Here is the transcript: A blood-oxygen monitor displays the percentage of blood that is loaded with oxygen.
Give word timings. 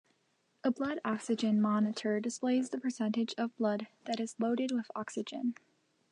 A 0.63 0.71
blood-oxygen 0.71 1.61
monitor 1.61 2.19
displays 2.19 2.71
the 2.71 2.79
percentage 2.79 3.35
of 3.37 3.55
blood 3.55 3.85
that 4.05 4.19
is 4.19 4.35
loaded 4.39 4.71
with 4.71 4.89
oxygen. 4.95 5.53